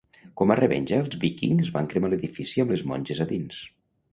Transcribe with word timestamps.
Com 0.39 0.53
a 0.53 0.55
revenja, 0.59 1.01
els 1.03 1.17
vikings 1.25 1.69
van 1.75 1.91
cremar 1.91 2.11
l'edifici 2.15 2.65
amb 2.65 2.75
les 2.77 2.85
monges 2.93 3.25
a 3.27 3.29
dins. 3.35 3.61